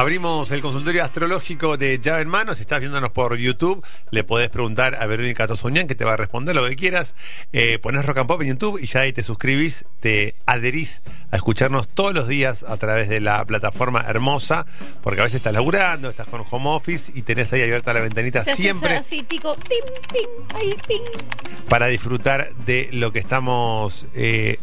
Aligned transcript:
Abrimos 0.00 0.50
el 0.50 0.62
consultorio 0.62 1.04
astrológico 1.04 1.76
de 1.76 1.98
Llave 1.98 2.22
en 2.22 2.28
Mano. 2.28 2.54
Si 2.54 2.62
estás 2.62 2.80
viéndonos 2.80 3.10
por 3.10 3.36
YouTube, 3.36 3.84
le 4.10 4.24
podés 4.24 4.48
preguntar 4.48 4.94
a 4.94 5.04
Verónica 5.04 5.46
Tosuñán 5.46 5.86
que 5.86 5.94
te 5.94 6.06
va 6.06 6.14
a 6.14 6.16
responder 6.16 6.56
lo 6.56 6.66
que 6.66 6.74
quieras. 6.74 7.14
Eh, 7.52 7.78
ponés 7.82 8.06
Rock 8.06 8.16
and 8.16 8.26
Pop 8.26 8.40
en 8.40 8.48
YouTube 8.48 8.80
y 8.82 8.86
ya 8.86 9.00
ahí 9.00 9.12
te 9.12 9.22
suscribís, 9.22 9.84
te 10.00 10.36
adherís 10.46 11.02
a 11.30 11.36
escucharnos 11.36 11.86
todos 11.86 12.14
los 12.14 12.28
días 12.28 12.62
a 12.62 12.78
través 12.78 13.10
de 13.10 13.20
la 13.20 13.44
plataforma 13.44 14.02
hermosa, 14.08 14.64
porque 15.02 15.20
a 15.20 15.24
veces 15.24 15.36
estás 15.36 15.52
laburando, 15.52 16.08
estás 16.08 16.28
con 16.28 16.44
home 16.50 16.70
office 16.70 17.12
y 17.14 17.20
tenés 17.20 17.52
ahí 17.52 17.60
abierta 17.60 17.92
la 17.92 18.00
ventanita 18.00 18.42
siempre 18.42 18.96
así, 18.96 19.22
tim, 19.24 19.42
ping, 19.42 20.54
ahí, 20.54 20.76
ping. 20.88 21.02
para 21.68 21.88
disfrutar 21.88 22.54
de 22.64 22.88
lo 22.92 23.12
que 23.12 23.18
estamos 23.18 24.06
eh, 24.14 24.58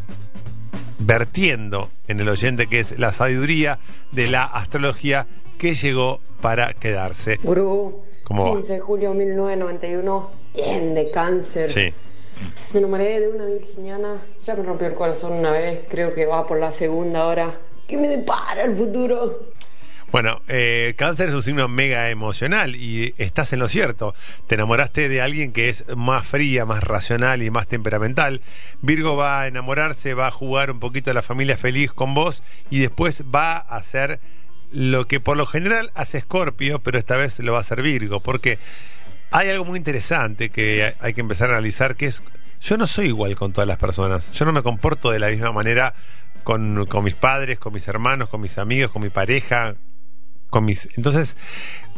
vertiendo 0.98 1.92
en 2.08 2.20
el 2.20 2.28
oyente, 2.28 2.66
que 2.66 2.80
es 2.80 2.98
la 2.98 3.12
sabiduría 3.12 3.78
de 4.12 4.28
la 4.28 4.44
astrología 4.44 5.26
que 5.58 5.74
llegó 5.74 6.20
para 6.40 6.72
quedarse. 6.74 7.38
Gurú, 7.42 8.02
¿Cómo 8.24 8.44
va? 8.44 8.56
15 8.56 8.72
de 8.74 8.80
julio 8.80 9.10
de 9.10 9.26
1991, 9.26 10.30
bien 10.54 10.94
de 10.94 11.10
cáncer. 11.10 11.70
Sí. 11.70 11.92
Me 12.72 12.78
enamoré 12.78 13.20
de 13.20 13.28
una 13.28 13.46
virginiana, 13.46 14.16
ya 14.44 14.54
me 14.54 14.62
rompió 14.62 14.86
el 14.86 14.94
corazón 14.94 15.32
una 15.32 15.50
vez, 15.50 15.80
creo 15.88 16.14
que 16.14 16.26
va 16.26 16.46
por 16.46 16.58
la 16.58 16.72
segunda 16.72 17.22
ahora. 17.22 17.52
¿Qué 17.86 17.96
me 17.96 18.08
depara 18.08 18.64
el 18.64 18.76
futuro? 18.76 19.48
Bueno, 20.10 20.40
eh, 20.48 20.94
cáncer 20.96 21.28
es 21.28 21.34
un 21.34 21.42
signo 21.42 21.68
mega 21.68 22.08
emocional 22.08 22.74
y 22.74 23.14
estás 23.18 23.52
en 23.52 23.58
lo 23.58 23.68
cierto. 23.68 24.14
Te 24.46 24.54
enamoraste 24.54 25.10
de 25.10 25.20
alguien 25.20 25.52
que 25.52 25.68
es 25.68 25.84
más 25.96 26.26
fría, 26.26 26.64
más 26.64 26.82
racional 26.82 27.42
y 27.42 27.50
más 27.50 27.66
temperamental. 27.66 28.40
Virgo 28.80 29.16
va 29.16 29.42
a 29.42 29.46
enamorarse, 29.48 30.14
va 30.14 30.28
a 30.28 30.30
jugar 30.30 30.70
un 30.70 30.80
poquito 30.80 31.10
a 31.10 31.14
la 31.14 31.20
familia 31.20 31.58
feliz 31.58 31.92
con 31.92 32.14
vos 32.14 32.42
y 32.70 32.78
después 32.78 33.24
va 33.34 33.56
a 33.56 33.76
hacer 33.76 34.18
lo 34.70 35.06
que 35.06 35.20
por 35.20 35.36
lo 35.36 35.44
general 35.44 35.90
hace 35.94 36.20
Scorpio, 36.22 36.78
pero 36.78 36.98
esta 36.98 37.16
vez 37.16 37.38
lo 37.40 37.52
va 37.52 37.58
a 37.58 37.60
hacer 37.60 37.82
Virgo, 37.82 38.20
porque 38.20 38.58
hay 39.30 39.50
algo 39.50 39.66
muy 39.66 39.78
interesante 39.78 40.48
que 40.48 40.94
hay 41.00 41.14
que 41.14 41.20
empezar 41.20 41.50
a 41.50 41.54
analizar, 41.54 41.96
que 41.96 42.06
es, 42.06 42.22
yo 42.62 42.76
no 42.76 42.86
soy 42.86 43.06
igual 43.06 43.36
con 43.36 43.52
todas 43.52 43.68
las 43.68 43.78
personas, 43.78 44.32
yo 44.32 44.44
no 44.44 44.52
me 44.52 44.62
comporto 44.62 45.10
de 45.10 45.18
la 45.18 45.28
misma 45.28 45.52
manera 45.52 45.94
con, 46.44 46.86
con 46.86 47.04
mis 47.04 47.14
padres, 47.14 47.58
con 47.58 47.72
mis 47.72 47.88
hermanos, 47.88 48.28
con 48.28 48.40
mis 48.40 48.58
amigos, 48.58 48.90
con 48.90 49.02
mi 49.02 49.10
pareja, 49.10 49.74
con 50.50 50.64
mis... 50.64 50.88
Entonces, 50.96 51.36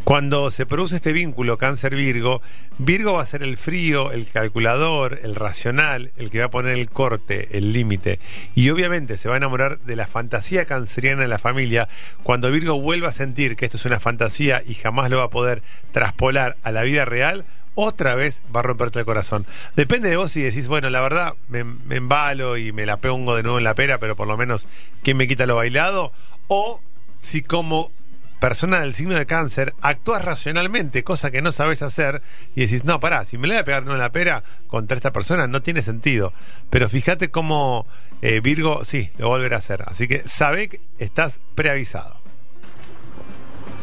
cuando 0.05 0.51
se 0.51 0.67
produce 0.67 0.97
este 0.97 1.13
vínculo 1.13 1.59
cáncer-Virgo, 1.59 2.41
Virgo 2.79 3.13
va 3.13 3.23
a 3.23 3.27
ser 3.27 3.43
el 3.43 3.57
frío, 3.57 4.13
el 4.13 4.27
calculador, 4.27 5.21
el 5.23 5.35
racional, 5.35 6.11
el 6.17 6.31
que 6.31 6.41
va 6.41 6.47
a 6.47 6.51
poner 6.51 6.79
el 6.79 6.89
corte, 6.89 7.57
el 7.57 7.73
límite. 7.73 8.19
Y 8.55 8.71
obviamente 8.71 9.17
se 9.17 9.29
va 9.29 9.35
a 9.35 9.37
enamorar 9.37 9.79
de 9.81 9.97
la 9.97 10.07
fantasía 10.07 10.65
canceriana 10.65 11.23
en 11.25 11.31
la 11.31 11.39
familia 11.39 11.89
cuando 12.23 12.51
Virgo 12.51 12.81
vuelva 12.81 13.09
a 13.09 13.13
sentir 13.13 13.57
que 13.57 13.67
esto 13.67 13.77
es 13.77 13.85
una 13.85 14.01
fantasía 14.01 14.63
y 14.67 14.75
jamás 14.75 15.11
lo 15.11 15.19
va 15.19 15.25
a 15.25 15.31
poder 15.31 15.63
traspolar 15.93 16.57
a 16.63 16.73
la 16.73 16.83
vida 16.83 17.05
real. 17.05 17.45
Otra 17.75 18.15
vez 18.15 18.43
va 18.55 18.61
a 18.61 18.65
romperte 18.65 18.99
el 18.99 19.05
corazón. 19.05 19.47
Depende 19.77 20.09
de 20.09 20.17
vos 20.17 20.33
si 20.33 20.41
decís, 20.41 20.67
bueno, 20.67 20.91
la 20.91 21.01
verdad, 21.01 21.35
me, 21.49 21.63
me 21.63 21.97
embalo 21.97 22.57
y 22.57 22.73
me 22.73 22.87
la 22.87 22.97
pongo 22.97 23.37
de 23.37 23.43
nuevo 23.43 23.59
en 23.59 23.65
la 23.65 23.75
pera, 23.75 23.99
pero 23.99 24.17
por 24.17 24.27
lo 24.27 24.37
menos, 24.37 24.67
¿quién 25.03 25.19
me 25.19 25.29
quita 25.29 25.47
lo 25.47 25.57
bailado? 25.57 26.13
O 26.49 26.81
si 27.21 27.43
como 27.43 27.93
persona 28.41 28.81
del 28.81 28.95
signo 28.95 29.15
de 29.15 29.27
cáncer, 29.27 29.75
actúas 29.83 30.25
racionalmente, 30.25 31.05
cosa 31.05 31.31
que 31.31 31.43
no 31.43 31.53
sabes 31.53 31.83
hacer, 31.83 32.23
y 32.57 32.63
decís, 32.63 32.85
no, 32.85 32.99
pará, 32.99 33.25
si 33.25 33.39
me 33.39 33.47
le 33.47 33.55
voy 33.55 33.61
a 33.61 33.65
pegar 33.65 33.85
no 33.85 33.93
en 33.93 33.99
la 33.99 34.11
pera 34.11 34.43
contra 34.67 34.97
esta 34.97 35.13
persona, 35.13 35.47
no 35.47 35.63
tiene 35.63 35.83
sentido. 35.83 36.33
Pero 36.71 36.89
fíjate 36.89 37.31
cómo 37.31 37.87
eh, 38.23 38.41
Virgo, 38.41 38.85
sí, 38.85 39.11
lo 39.19 39.29
volverá 39.29 39.57
a 39.57 39.59
hacer. 39.61 39.85
Así 39.87 40.09
que 40.09 40.27
sabe 40.27 40.69
que 40.69 40.81
estás 40.99 41.41
preavisado. 41.55 42.17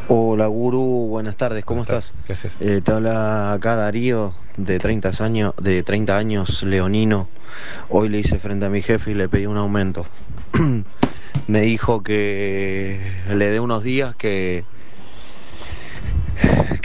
Hola 0.09 0.47
Gurú, 0.47 1.07
buenas 1.09 1.35
tardes, 1.35 1.65
¿cómo 1.65 1.83
¿Cómo 1.83 1.83
estás? 1.83 2.13
¿Qué 2.25 2.31
haces? 2.33 2.61
Eh, 2.61 2.81
te 2.81 2.91
habla 2.93 3.51
acá 3.51 3.75
Darío, 3.75 4.33
de 4.55 4.79
30 4.79 5.11
años, 5.19 5.53
de 5.61 5.83
30 5.83 6.17
años, 6.17 6.63
leonino. 6.63 7.27
Hoy 7.89 8.07
le 8.07 8.19
hice 8.19 8.39
frente 8.39 8.65
a 8.65 8.69
mi 8.69 8.81
jefe 8.81 9.11
y 9.11 9.13
le 9.15 9.27
pedí 9.27 9.45
un 9.45 9.57
aumento. 9.57 10.05
Me 11.47 11.61
dijo 11.61 12.03
que 12.03 12.99
le 13.29 13.49
dé 13.49 13.59
unos 13.59 13.83
días 13.83 14.15
que 14.15 14.65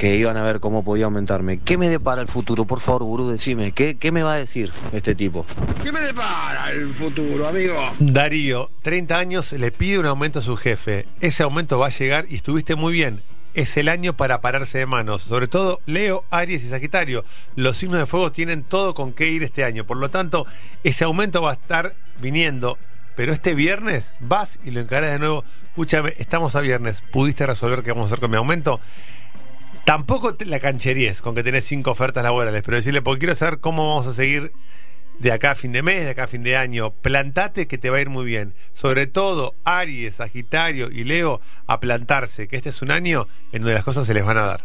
que 0.03 0.17
iban 0.17 0.37
a 0.37 0.43
ver 0.43 0.59
cómo 0.59 0.83
podía 0.83 1.05
aumentarme. 1.05 1.61
¿Qué 1.61 1.79
me 1.79 1.89
depara 1.89 2.23
el 2.23 2.27
futuro? 2.27 2.65
Por 2.65 2.81
favor, 2.81 3.05
Gurú, 3.05 3.29
decime, 3.29 3.71
¿qué, 3.71 3.97
qué 3.99 4.11
me 4.11 4.25
va 4.25 4.35
a 4.35 4.37
decir 4.37 4.73
este 4.93 5.15
tipo? 5.15 5.47
¿Qué 5.81 5.93
me 5.93 6.01
depara 6.01 6.73
el 6.73 6.93
futuro, 6.93 7.47
amigo? 7.47 7.77
Darío, 8.01 8.71
30 8.83 9.17
años, 9.17 9.53
le 9.53 9.71
pide 9.71 10.01
un 10.01 10.07
aumento 10.07 10.41
a 10.41 10.43
su 10.43 10.57
jefe. 10.57 11.07
Ese 11.21 11.45
aumento 11.45 11.79
va 11.79 11.87
a 11.87 11.91
llegar 11.91 12.27
y 12.29 12.35
estuviste 12.35 12.75
muy 12.75 12.93
bien. 12.93 13.23
Es 13.55 13.77
el 13.77 13.89
año 13.89 14.15
para 14.15 14.41
pararse 14.41 14.79
de 14.79 14.87
manos. 14.87 15.23
Sobre 15.23 15.47
todo 15.47 15.79
Leo, 15.87 16.25
Aries 16.31 16.65
y 16.65 16.69
Sagitario. 16.69 17.25
Los 17.55 17.77
signos 17.77 18.01
de 18.01 18.07
fuego 18.07 18.33
tienen 18.33 18.65
todo 18.65 18.95
con 18.95 19.13
qué 19.13 19.29
ir 19.29 19.45
este 19.45 19.63
año. 19.63 19.85
Por 19.85 19.99
lo 19.99 20.09
tanto, 20.09 20.47
ese 20.83 21.05
aumento 21.05 21.43
va 21.43 21.51
a 21.51 21.55
estar 21.55 21.95
viniendo. 22.21 22.77
Pero 23.17 23.33
este 23.33 23.55
viernes 23.55 24.15
vas 24.21 24.59
y 24.65 24.71
lo 24.71 24.81
encarás 24.81 25.13
de 25.13 25.19
nuevo. 25.19 25.45
Escúchame, 25.69 26.15
estamos 26.19 26.57
a 26.57 26.61
viernes. 26.61 27.03
¿Pudiste 27.13 27.47
resolver 27.47 27.83
qué 27.83 27.93
vamos 27.93 28.05
a 28.05 28.07
hacer 28.07 28.21
con 28.21 28.31
mi 28.31 28.37
aumento? 28.37 28.81
Tampoco 29.85 30.35
te 30.35 30.45
la 30.45 30.61
cancheríes 30.61 31.23
con 31.23 31.35
que 31.35 31.43
tenés 31.43 31.65
cinco 31.65 31.91
ofertas 31.91 32.23
laborales, 32.23 32.63
pero 32.65 32.77
decirle, 32.77 33.03
porque 33.03 33.21
quiero 33.21 33.35
saber 33.35 33.59
cómo 33.59 33.89
vamos 33.89 34.07
a 34.07 34.13
seguir 34.13 34.53
de 35.19 35.33
acá 35.33 35.53
a 35.53 35.55
fin 35.55 35.73
de 35.73 35.83
mes, 35.83 36.05
de 36.05 36.11
acá 36.11 36.25
a 36.25 36.29
fin 36.29 36.43
de 36.43 36.57
año. 36.57 36.93
Plantate 36.93 37.67
que 37.67 37.79
te 37.79 37.91
va 37.91 37.99
a 37.99 38.01
ir 38.01 38.09
muy 38.09 38.25
bien. 38.25 38.55
Sobre 38.75 39.07
todo 39.07 39.55
Aries, 39.65 40.17
Sagitario 40.17 40.91
y 40.91 41.05
Leo 41.05 41.41
a 41.67 41.81
plantarse, 41.81 42.49
que 42.49 42.57
este 42.57 42.69
es 42.69 42.83
un 42.83 42.91
año 42.91 43.27
en 43.53 43.63
donde 43.63 43.75
las 43.75 43.85
cosas 43.85 44.07
se 44.07 44.15
les 44.15 44.25
van 44.25 44.39
a 44.39 44.43
dar. 44.43 44.65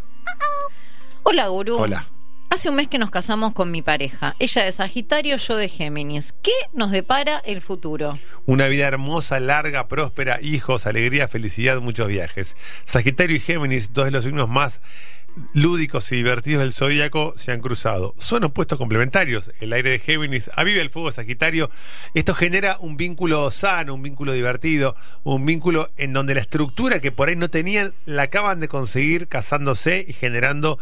Hola, 1.23 1.47
gurú. 1.47 1.77
Hola. 1.77 2.07
Hace 2.49 2.69
un 2.69 2.75
mes 2.75 2.87
que 2.87 2.97
nos 2.97 3.11
casamos 3.11 3.53
con 3.53 3.71
mi 3.71 3.81
pareja. 3.81 4.35
Ella 4.39 4.63
de 4.63 4.71
Sagitario, 4.71 5.35
yo 5.35 5.57
de 5.57 5.67
Géminis. 5.67 6.33
¿Qué 6.41 6.53
nos 6.71 6.91
depara 6.91 7.39
el 7.45 7.61
futuro? 7.61 8.17
Una 8.45 8.67
vida 8.67 8.87
hermosa, 8.87 9.39
larga, 9.41 9.89
próspera, 9.89 10.39
hijos, 10.41 10.87
alegría, 10.87 11.27
felicidad, 11.27 11.81
muchos 11.81 12.07
viajes. 12.07 12.55
Sagitario 12.85 13.35
y 13.35 13.41
Géminis, 13.41 13.91
dos 13.91 14.05
de 14.05 14.11
los 14.11 14.23
signos 14.23 14.47
más 14.47 14.81
lúdicos 15.53 16.11
y 16.11 16.17
divertidos 16.17 16.61
del 16.61 16.73
zodíaco, 16.73 17.33
se 17.37 17.51
han 17.51 17.61
cruzado. 17.61 18.15
Son 18.17 18.43
opuestos 18.43 18.77
complementarios. 18.77 19.51
El 19.59 19.73
aire 19.73 19.91
de 19.91 19.99
Géminis 19.99 20.49
aviva 20.55 20.81
el 20.81 20.89
fuego 20.89 21.11
Sagitario. 21.11 21.69
Esto 22.13 22.33
genera 22.33 22.77
un 22.79 22.97
vínculo 22.97 23.49
sano, 23.51 23.93
un 23.93 24.01
vínculo 24.01 24.33
divertido, 24.33 24.95
un 25.23 25.45
vínculo 25.45 25.89
en 25.97 26.13
donde 26.13 26.35
la 26.35 26.41
estructura 26.41 26.99
que 26.99 27.11
por 27.11 27.29
ahí 27.29 27.35
no 27.35 27.49
tenían 27.49 27.93
la 28.05 28.23
acaban 28.23 28.59
de 28.59 28.67
conseguir 28.67 29.27
casándose 29.27 30.05
y 30.07 30.13
generando, 30.13 30.79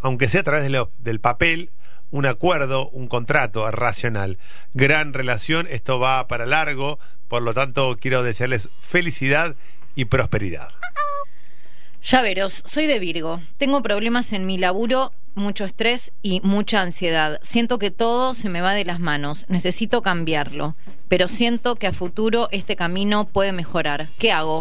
aunque 0.00 0.28
sea 0.28 0.40
a 0.40 0.44
través 0.44 0.70
del 0.98 1.20
papel, 1.20 1.70
un 2.10 2.26
acuerdo, 2.26 2.88
un 2.90 3.08
contrato 3.08 3.68
racional. 3.70 4.38
Gran 4.72 5.14
relación, 5.14 5.66
esto 5.68 5.98
va 5.98 6.28
para 6.28 6.46
largo, 6.46 6.98
por 7.28 7.42
lo 7.42 7.54
tanto 7.54 7.96
quiero 8.00 8.22
desearles 8.22 8.68
felicidad 8.80 9.56
y 9.96 10.04
prosperidad. 10.06 10.70
Llaveros, 12.04 12.62
soy 12.66 12.86
de 12.86 12.98
Virgo. 12.98 13.40
Tengo 13.56 13.82
problemas 13.82 14.34
en 14.34 14.44
mi 14.44 14.58
laburo, 14.58 15.14
mucho 15.34 15.64
estrés 15.64 16.12
y 16.20 16.42
mucha 16.42 16.82
ansiedad. 16.82 17.40
Siento 17.40 17.78
que 17.78 17.90
todo 17.90 18.34
se 18.34 18.50
me 18.50 18.60
va 18.60 18.74
de 18.74 18.84
las 18.84 19.00
manos. 19.00 19.46
Necesito 19.48 20.02
cambiarlo. 20.02 20.76
Pero 21.08 21.28
siento 21.28 21.76
que 21.76 21.86
a 21.86 21.94
futuro 21.94 22.48
este 22.52 22.76
camino 22.76 23.24
puede 23.24 23.52
mejorar. 23.52 24.08
¿Qué 24.18 24.32
hago? 24.32 24.60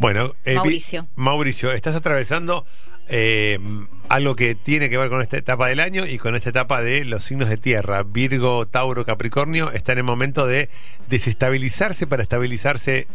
Bueno, 0.00 0.34
eh, 0.44 0.56
Mauricio. 0.56 1.06
Mauricio, 1.14 1.70
estás 1.70 1.94
atravesando 1.94 2.66
eh, 3.06 3.60
algo 4.08 4.34
que 4.34 4.56
tiene 4.56 4.90
que 4.90 4.98
ver 4.98 5.10
con 5.10 5.22
esta 5.22 5.36
etapa 5.36 5.68
del 5.68 5.78
año 5.78 6.04
y 6.06 6.18
con 6.18 6.34
esta 6.34 6.50
etapa 6.50 6.82
de 6.82 7.04
los 7.04 7.22
signos 7.22 7.50
de 7.50 7.56
tierra. 7.56 8.02
Virgo, 8.02 8.66
Tauro, 8.66 9.04
Capricornio 9.04 9.70
está 9.70 9.92
en 9.92 9.98
el 9.98 10.04
momento 10.04 10.44
de 10.48 10.68
desestabilizarse 11.08 12.08
para 12.08 12.24
estabilizarse 12.24 13.06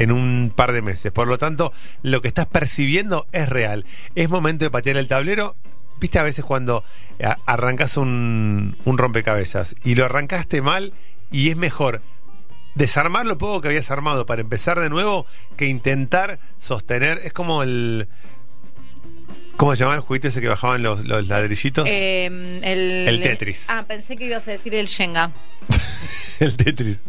en 0.00 0.10
un 0.12 0.52
par 0.54 0.72
de 0.72 0.82
meses. 0.82 1.12
Por 1.12 1.28
lo 1.28 1.38
tanto, 1.38 1.72
lo 2.02 2.20
que 2.22 2.28
estás 2.28 2.46
percibiendo 2.46 3.26
es 3.32 3.48
real. 3.48 3.84
Es 4.14 4.28
momento 4.28 4.64
de 4.64 4.70
patear 4.70 4.96
el 4.96 5.06
tablero. 5.06 5.54
Viste 6.00 6.18
a 6.18 6.22
veces 6.22 6.44
cuando 6.44 6.82
a- 7.22 7.36
arrancas 7.46 7.96
un, 7.96 8.76
un 8.84 8.98
rompecabezas 8.98 9.76
y 9.84 9.94
lo 9.94 10.06
arrancaste 10.06 10.62
mal 10.62 10.92
y 11.30 11.50
es 11.50 11.56
mejor 11.56 12.00
desarmar 12.74 13.26
lo 13.26 13.36
poco 13.36 13.60
que 13.60 13.68
habías 13.68 13.90
armado 13.90 14.24
para 14.26 14.40
empezar 14.40 14.80
de 14.80 14.88
nuevo 14.88 15.26
que 15.56 15.66
intentar 15.66 16.38
sostener. 16.58 17.20
Es 17.22 17.32
como 17.32 17.62
el. 17.62 18.08
¿Cómo 19.58 19.76
se 19.76 19.80
llamaba 19.80 19.96
el 19.96 20.00
juguito 20.00 20.28
ese 20.28 20.40
que 20.40 20.48
bajaban 20.48 20.82
los, 20.82 21.04
los 21.06 21.26
ladrillitos? 21.28 21.86
Eh, 21.86 22.24
el, 22.62 23.06
El 23.06 23.20
Tetris. 23.20 23.66
Ah, 23.68 23.84
pensé 23.86 24.16
que 24.16 24.24
ibas 24.24 24.48
a 24.48 24.52
decir 24.52 24.74
el 24.74 24.86
Shenga. 24.86 25.32
el 26.40 26.56
Tetris. 26.56 27.00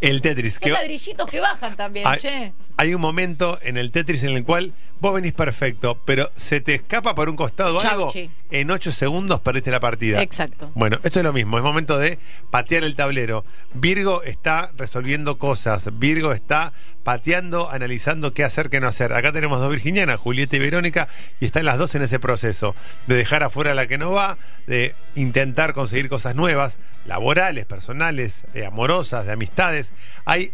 El 0.00 0.22
Tetris. 0.22 0.54
Son 0.54 0.60
Que 0.62 0.70
ladrillitos 0.70 1.30
que 1.30 1.40
bajan 1.40 1.76
también, 1.76 2.06
hay, 2.06 2.18
che. 2.18 2.52
hay 2.76 2.94
un 2.94 3.00
momento 3.00 3.58
en 3.62 3.76
el 3.76 3.90
Tetris 3.90 4.22
en 4.24 4.30
el 4.30 4.44
cual 4.44 4.72
vos 5.00 5.14
venís 5.14 5.32
perfecto, 5.32 6.00
pero 6.04 6.30
se 6.34 6.60
te 6.60 6.74
escapa 6.74 7.14
por 7.14 7.28
un 7.28 7.36
costado 7.36 7.78
Chau, 7.80 7.90
algo 7.90 8.10
chi. 8.10 8.30
en 8.50 8.70
8 8.70 8.92
segundos 8.92 9.40
perdiste 9.40 9.70
la 9.70 9.80
partida. 9.80 10.22
Exacto. 10.22 10.70
Bueno, 10.74 10.98
esto 11.02 11.20
es 11.20 11.24
lo 11.24 11.32
mismo, 11.32 11.58
es 11.58 11.64
momento 11.64 11.98
de 11.98 12.18
patear 12.50 12.84
el 12.84 12.94
tablero. 12.94 13.44
Virgo 13.74 14.22
está 14.22 14.72
resolviendo 14.76 15.38
cosas, 15.38 15.98
Virgo 15.98 16.32
está 16.32 16.72
pateando, 17.02 17.70
analizando 17.70 18.32
qué 18.32 18.44
hacer, 18.44 18.68
qué 18.68 18.80
no 18.80 18.88
hacer. 18.88 19.12
Acá 19.12 19.32
tenemos 19.32 19.60
dos 19.60 19.70
virginianas, 19.70 20.20
Julieta 20.20 20.56
y 20.56 20.58
Verónica, 20.58 21.08
y 21.40 21.46
están 21.46 21.64
las 21.64 21.78
dos 21.78 21.94
en 21.94 22.02
ese 22.02 22.18
proceso 22.18 22.74
de 23.06 23.14
dejar 23.14 23.42
afuera 23.42 23.72
a 23.72 23.74
la 23.74 23.86
que 23.86 23.98
no 23.98 24.12
va, 24.12 24.36
de 24.66 24.94
intentar 25.14 25.72
conseguir 25.72 26.08
cosas 26.08 26.34
nuevas, 26.34 26.80
laborales, 27.06 27.64
personales, 27.66 28.44
eh, 28.54 28.66
amorosas, 28.66 29.26
de 29.26 29.32
amistades. 29.32 29.92
Hay 30.24 30.52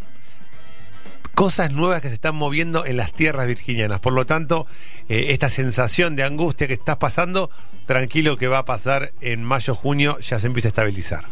cosas 1.34 1.72
nuevas 1.72 2.00
que 2.00 2.08
se 2.08 2.14
están 2.14 2.36
moviendo 2.36 2.86
en 2.86 2.96
las 2.96 3.12
tierras 3.12 3.46
virginianas. 3.46 4.00
Por 4.00 4.12
lo 4.12 4.24
tanto, 4.24 4.66
eh, 5.08 5.26
esta 5.30 5.48
sensación 5.48 6.16
de 6.16 6.22
angustia 6.22 6.68
que 6.68 6.74
estás 6.74 6.96
pasando, 6.96 7.50
tranquilo 7.86 8.36
que 8.36 8.46
va 8.46 8.58
a 8.58 8.64
pasar 8.64 9.12
en 9.20 9.42
mayo, 9.42 9.74
junio, 9.74 10.18
ya 10.20 10.38
se 10.38 10.46
empieza 10.46 10.68
a 10.68 10.70
estabilizar. 10.70 11.24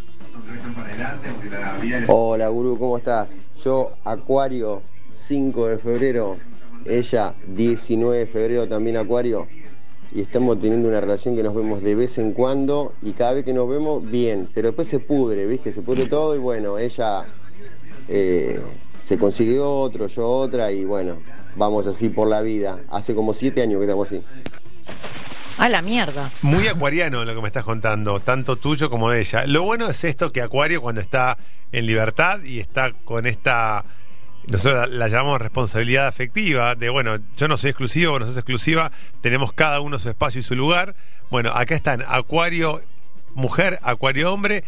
Hola 2.09 2.49
Guru, 2.49 2.79
¿cómo 2.79 2.99
estás? 2.99 3.29
Yo, 3.65 3.93
Acuario, 4.05 4.83
5 5.15 5.69
de 5.69 5.79
febrero, 5.79 6.37
ella, 6.85 7.35
19 7.47 8.19
de 8.19 8.27
febrero, 8.27 8.69
también 8.69 8.97
Acuario, 8.97 9.47
y 10.13 10.21
estamos 10.21 10.61
teniendo 10.61 10.89
una 10.89 11.01
relación 11.01 11.37
que 11.37 11.43
nos 11.43 11.55
vemos 11.55 11.83
de 11.83 11.95
vez 11.95 12.19
en 12.19 12.33
cuando, 12.33 12.93
y 13.03 13.13
cada 13.13 13.35
vez 13.35 13.45
que 13.45 13.53
nos 13.53 13.69
vemos, 13.69 14.09
bien, 14.11 14.49
pero 14.53 14.69
después 14.69 14.89
se 14.89 14.99
pudre, 14.99 15.47
¿viste? 15.47 15.73
Se 15.73 15.83
pudre 15.83 16.07
todo, 16.07 16.35
y 16.35 16.39
bueno, 16.39 16.79
ella 16.79 17.25
eh, 18.09 18.61
se 19.07 19.19
consiguió 19.19 19.71
otro, 19.71 20.07
yo 20.07 20.29
otra, 20.29 20.73
y 20.73 20.85
bueno, 20.85 21.17
vamos 21.57 21.87
así 21.87 22.09
por 22.09 22.29
la 22.29 22.41
vida. 22.41 22.79
Hace 22.91 23.15
como 23.15 23.35
7 23.35 23.63
años 23.63 23.79
que 23.79 23.85
estamos 23.85 24.07
así. 24.07 24.23
A 25.59 25.69
la 25.69 25.83
mierda. 25.83 26.31
Muy 26.43 26.67
acuariano 26.67 27.25
lo 27.25 27.35
que 27.35 27.41
me 27.41 27.47
estás 27.47 27.65
contando, 27.65 28.21
tanto 28.21 28.57
tuyo 28.57 28.91
como 28.91 29.11
de 29.11 29.21
ella. 29.21 29.47
Lo 29.47 29.63
bueno 29.63 29.89
es 29.89 30.03
esto 30.05 30.33
que 30.33 30.43
Acuario 30.43 30.81
cuando 30.81 31.01
está 31.01 31.37
en 31.73 31.87
libertad 31.87 32.43
y 32.43 32.59
está 32.59 32.93
con 33.05 33.27
esta, 33.27 33.85
nosotros 34.47 34.89
la, 34.89 34.97
la 34.97 35.09
llamamos 35.09 35.41
responsabilidad 35.41 36.07
afectiva, 36.07 36.75
de 36.75 36.89
bueno, 36.89 37.19
yo 37.37 37.49
no 37.49 37.57
soy 37.57 37.71
exclusivo, 37.71 38.13
vos 38.13 38.21
no 38.21 38.27
sos 38.27 38.37
exclusiva, 38.37 38.91
tenemos 39.21 39.53
cada 39.53 39.81
uno 39.81 39.99
su 39.99 40.09
espacio 40.09 40.41
y 40.41 40.43
su 40.43 40.55
lugar. 40.55 40.95
Bueno, 41.31 41.51
acá 41.51 41.75
están 41.75 42.03
Acuario 42.09 42.81
mujer, 43.35 43.79
Acuario 43.83 44.33
hombre. 44.33 44.65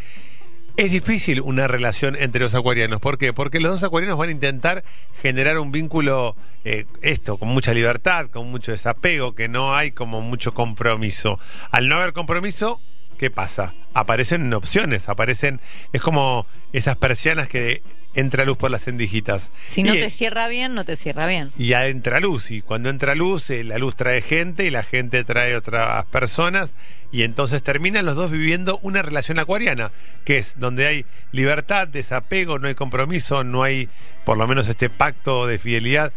Es 0.76 0.90
difícil 0.90 1.40
una 1.40 1.68
relación 1.68 2.16
entre 2.16 2.40
los 2.40 2.52
acuarianos. 2.56 3.00
¿Por 3.00 3.16
qué? 3.16 3.32
Porque 3.32 3.60
los 3.60 3.70
dos 3.70 3.84
acuarianos 3.84 4.18
van 4.18 4.30
a 4.30 4.32
intentar 4.32 4.82
generar 5.22 5.56
un 5.58 5.70
vínculo, 5.70 6.34
eh, 6.64 6.84
esto, 7.00 7.36
con 7.36 7.46
mucha 7.46 7.72
libertad, 7.72 8.26
con 8.26 8.50
mucho 8.50 8.72
desapego, 8.72 9.36
que 9.36 9.48
no 9.48 9.76
hay 9.76 9.92
como 9.92 10.20
mucho 10.20 10.52
compromiso. 10.52 11.38
Al 11.70 11.86
no 11.88 11.94
haber 11.94 12.12
compromiso, 12.12 12.80
¿qué 13.18 13.30
pasa? 13.30 13.74
Aparecen 13.94 14.52
opciones, 14.52 15.08
aparecen, 15.08 15.60
es 15.92 16.00
como 16.02 16.46
esas 16.72 16.96
persianas 16.96 17.48
que 17.48 17.82
entra 18.16 18.44
luz 18.44 18.56
por 18.56 18.70
las 18.70 18.86
endijitas. 18.86 19.50
Si 19.68 19.82
no 19.82 19.92
Y- 19.94 19.98
te 19.98 20.08
cierra 20.10 20.46
bien, 20.46 20.74
no 20.74 20.84
te 20.84 20.94
cierra 20.94 21.26
bien. 21.26 21.50
y 21.58 21.68
ya 21.68 21.86
entra 21.88 22.20
luz. 22.20 22.50
Y 22.52 22.62
cuando 22.62 22.88
entra 22.88 23.14
luz, 23.16 23.50
eh, 23.50 23.64
la 23.64 23.76
luz 23.78 23.96
trae 23.96 24.22
gente 24.22 24.64
y 24.64 24.70
la 24.70 24.84
gente 24.84 25.24
trae 25.24 25.56
otras 25.56 26.04
personas. 26.06 26.74
Y 27.10 27.22
entonces 27.24 27.62
terminan 27.62 28.04
los 28.06 28.14
dos 28.14 28.30
viviendo 28.30 28.78
una 28.82 29.02
relación 29.02 29.38
acuariana, 29.40 29.90
que 30.24 30.36
es 30.38 30.58
donde 30.58 30.86
hay 30.86 31.06
libertad, 31.32 31.88
desapego, 31.88 32.58
no 32.60 32.68
hay 32.68 32.74
compromiso, 32.76 33.42
no 33.42 33.62
hay 33.64 33.88
por 34.24 34.38
lo 34.38 34.46
menos 34.46 34.68
este 34.68 34.90
pacto 34.90 35.46
de 35.48 35.58
fidelidad. 35.58 36.12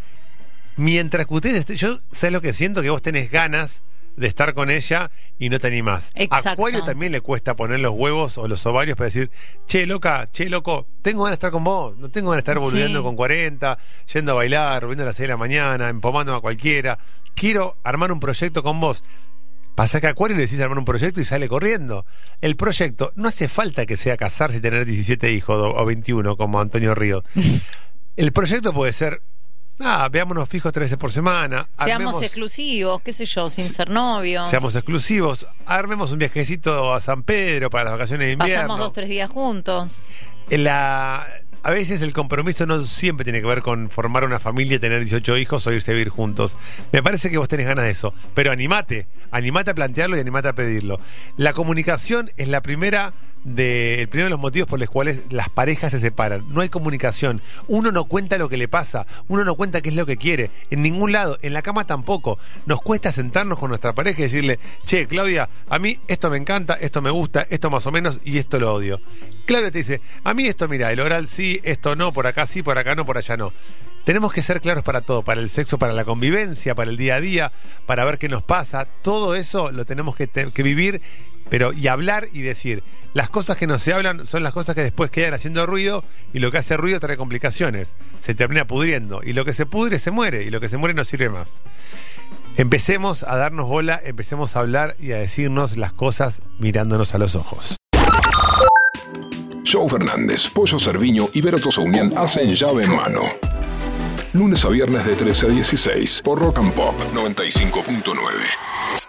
Mientras 0.75 1.25
que 1.25 1.33
ustedes, 1.33 1.65
yo 1.79 1.99
sé 2.11 2.29
lo 2.29 2.41
que 2.41 2.53
siento, 2.53 2.83
que 2.83 2.89
vos 2.91 3.01
tenés 3.01 3.31
ganas 3.31 3.83
de 4.17 4.27
estar 4.27 4.53
con 4.53 4.69
ella 4.69 5.09
y 5.39 5.47
no 5.49 5.59
te 5.59 5.67
animás. 5.67 6.11
Exacto. 6.15 6.49
Acuario 6.49 6.83
también 6.83 7.11
le 7.13 7.21
cuesta 7.21 7.55
poner 7.55 7.79
los 7.79 7.93
huevos 7.95 8.37
o 8.37 8.47
los 8.47 8.65
ovarios 8.65 8.97
para 8.97 9.05
decir, 9.05 9.31
che, 9.67 9.85
loca, 9.85 10.27
che, 10.31 10.49
loco, 10.49 10.87
tengo 11.01 11.23
ganas 11.23 11.33
de 11.33 11.35
estar 11.35 11.51
con 11.51 11.63
vos, 11.63 11.95
no 11.97 12.09
tengo 12.09 12.31
ganas 12.31 12.43
de 12.43 12.51
estar 12.51 12.59
volviendo 12.59 12.99
Sí. 12.99 13.03
con 13.05 13.15
40, 13.15 13.77
yendo 14.13 14.31
a 14.33 14.35
bailar, 14.35 14.81
volviendo 14.81 15.03
a 15.03 15.05
las 15.05 15.15
6 15.15 15.25
de 15.27 15.33
la 15.33 15.37
mañana, 15.37 15.87
empomándome 15.87 16.37
a 16.37 16.41
cualquiera. 16.41 16.97
Quiero 17.35 17.77
armar 17.83 18.11
un 18.11 18.19
proyecto 18.19 18.63
con 18.63 18.79
vos. 18.81 19.03
Pasa 19.75 20.01
que 20.01 20.07
a 20.07 20.09
Acuario 20.09 20.35
le 20.35 20.41
decís 20.43 20.59
armar 20.59 20.79
un 20.79 20.85
proyecto 20.85 21.21
y 21.21 21.23
sale 21.23 21.47
corriendo. 21.47 22.03
El 22.41 22.55
proyecto 22.55 23.11
no 23.15 23.27
hace 23.27 23.47
falta 23.47 23.85
que 23.85 23.95
sea 23.95 24.17
casarse 24.17 24.57
y 24.57 24.61
tener 24.61 24.85
17 24.85 25.31
hijos 25.31 25.55
o 25.55 25.75
o 25.79 25.85
21 25.85 26.35
como 26.35 26.59
Antonio 26.59 26.95
Ríos. 26.95 27.23
El 28.15 28.31
proyecto 28.31 28.73
puede 28.73 28.93
ser, 28.93 29.21
ah, 29.79 30.07
veámonos 30.11 30.47
fijos 30.49 30.71
tres 30.73 30.85
veces 30.85 30.97
por 30.97 31.11
semana. 31.11 31.67
Seamos 31.83 32.15
armemos- 32.15 32.23
exclusivos, 32.23 33.01
qué 33.01 33.13
sé 33.13 33.25
yo, 33.25 33.49
sin 33.49 33.65
ser 33.65 33.89
novios. 33.89 34.49
Seamos 34.49 34.75
exclusivos, 34.75 35.45
armemos 35.65 36.11
un 36.11 36.19
viajecito 36.19 36.93
a 36.93 36.99
San 36.99 37.23
Pedro 37.23 37.69
para 37.69 37.85
las 37.85 37.93
vacaciones 37.93 38.27
de 38.27 38.31
invierno. 38.33 38.55
Pasamos 38.63 38.79
dos, 38.79 38.93
tres 38.93 39.09
días 39.09 39.29
juntos. 39.29 39.91
La- 40.49 41.25
a 41.63 41.71
veces 41.71 42.01
el 42.01 42.13
compromiso 42.13 42.65
no 42.65 42.79
siempre 42.81 43.25
tiene 43.25 43.41
que 43.41 43.47
ver 43.47 43.61
con 43.61 43.89
formar 43.89 44.23
una 44.23 44.39
familia, 44.39 44.79
tener 44.79 44.99
18 45.03 45.35
hijos 45.37 45.67
o 45.67 45.73
irse 45.73 45.91
a 45.91 45.95
vivir 45.95 46.07
juntos. 46.09 46.55
Me 46.93 47.03
parece 47.03 47.29
que 47.29 47.37
vos 47.37 47.49
tenés 47.49 47.65
ganas 47.65 47.83
de 47.83 47.91
eso, 47.91 48.13
pero 48.33 48.51
animate, 48.53 49.07
animate 49.31 49.71
a 49.71 49.73
plantearlo 49.73 50.15
y 50.15 50.21
animate 50.21 50.47
a 50.47 50.53
pedirlo. 50.53 50.99
La 51.35 51.51
comunicación 51.51 52.31
es 52.37 52.47
la 52.47 52.61
primera 52.61 53.11
de, 53.47 54.01
el 54.01 54.07
primero 54.09 54.25
de 54.25 54.31
los 54.31 54.39
motivos 54.39 54.67
por 54.67 54.79
los 54.79 54.89
cuales 54.89 55.23
las 55.31 55.49
parejas 55.49 55.91
se 55.91 55.99
separan. 55.99 56.43
No 56.49 56.61
hay 56.61 56.69
comunicación. 56.69 57.41
Uno 57.67 57.91
no 57.91 58.05
cuenta 58.05 58.37
lo 58.37 58.49
que 58.49 58.57
le 58.57 58.67
pasa, 58.67 59.07
uno 59.27 59.43
no 59.43 59.55
cuenta 59.55 59.81
qué 59.81 59.89
es 59.89 59.95
lo 59.95 60.05
que 60.05 60.17
quiere. 60.17 60.51
En 60.69 60.81
ningún 60.81 61.11
lado, 61.11 61.37
en 61.41 61.53
la 61.53 61.61
cama 61.61 61.87
tampoco. 61.87 62.37
Nos 62.65 62.81
cuesta 62.81 63.11
sentarnos 63.11 63.57
con 63.57 63.69
nuestra 63.69 63.93
pareja 63.93 64.19
y 64.19 64.23
decirle, 64.23 64.59
che, 64.85 65.07
Claudia, 65.07 65.49
a 65.69 65.79
mí 65.79 65.97
esto 66.07 66.29
me 66.29 66.37
encanta, 66.37 66.73
esto 66.75 67.01
me 67.01 67.09
gusta, 67.09 67.47
esto 67.49 67.69
más 67.69 67.87
o 67.87 67.91
menos 67.91 68.19
y 68.23 68.37
esto 68.37 68.59
lo 68.59 68.73
odio. 68.73 68.99
Claudia 69.45 69.71
te 69.71 69.77
dice, 69.77 70.01
a 70.23 70.33
mí 70.33 70.45
esto, 70.45 70.67
mira, 70.67 70.91
el 70.91 70.99
oral 70.99 71.27
sí, 71.27 71.61
esto 71.63 71.95
no, 71.95 72.11
por 72.11 72.27
acá 72.27 72.45
sí, 72.45 72.61
por 72.61 72.77
acá 72.77 72.95
no, 72.95 73.05
por 73.05 73.17
allá 73.17 73.37
no. 73.37 73.53
Tenemos 74.03 74.31
que 74.31 74.41
ser 74.41 74.61
claros 74.61 74.83
para 74.83 75.01
todo, 75.01 75.21
para 75.21 75.41
el 75.41 75.49
sexo, 75.49 75.77
para 75.77 75.91
la 75.91 76.05
convivencia, 76.05 76.75
para 76.75 76.89
el 76.89 76.95
día 76.95 77.15
a 77.15 77.21
día, 77.21 77.51
para 77.85 78.05
ver 78.05 78.17
qué 78.17 78.29
nos 78.29 78.41
pasa. 78.41 78.85
Todo 79.01 79.35
eso 79.35 79.71
lo 79.73 79.83
tenemos 79.83 80.15
que, 80.15 80.27
que 80.29 80.63
vivir, 80.63 81.01
pero 81.49 81.73
y 81.73 81.87
hablar 81.87 82.27
y 82.31 82.41
decir. 82.41 82.83
Las 83.13 83.29
cosas 83.29 83.57
que 83.57 83.67
no 83.67 83.79
se 83.79 83.93
hablan 83.93 84.27
son 84.27 84.43
las 84.43 84.53
cosas 84.53 84.75
que 84.75 84.83
después 84.83 85.09
quedan 85.09 85.33
haciendo 85.33 85.65
ruido 85.65 86.03
y 86.33 86.39
lo 86.39 86.51
que 86.51 86.59
hace 86.59 86.77
ruido 86.77 86.99
trae 86.99 87.17
complicaciones. 87.17 87.95
Se 88.19 88.35
termina 88.35 88.67
pudriendo 88.67 89.21
y 89.23 89.33
lo 89.33 89.45
que 89.45 89.53
se 89.53 89.65
pudre 89.65 89.99
se 89.99 90.11
muere 90.11 90.43
y 90.43 90.49
lo 90.49 90.59
que 90.59 90.69
se 90.69 90.77
muere 90.77 90.93
no 90.93 91.03
sirve 91.03 91.29
más. 91.29 91.61
Empecemos 92.57 93.23
a 93.23 93.35
darnos 93.35 93.67
bola, 93.67 93.99
empecemos 94.03 94.55
a 94.55 94.59
hablar 94.59 94.95
y 94.99 95.11
a 95.11 95.17
decirnos 95.17 95.77
las 95.77 95.93
cosas 95.93 96.41
mirándonos 96.59 97.15
a 97.15 97.17
los 97.17 97.35
ojos. 97.35 97.77
Joe 99.69 99.89
Fernández, 99.89 100.49
Pollo 100.49 100.79
Cerviño 100.79 101.29
y 101.33 101.41
Vero 101.41 101.59
Tosaunian 101.59 102.13
hacen 102.17 102.55
llave 102.55 102.85
en 102.85 102.95
mano. 102.95 103.23
Lunes 104.33 104.63
a 104.63 104.69
viernes 104.69 105.05
de 105.05 105.15
13 105.15 105.45
a 105.47 105.49
16 105.49 106.21
por 106.23 106.39
Rock 106.39 106.59
and 106.59 106.73
Pop 106.73 106.95
95.9. 107.13 109.06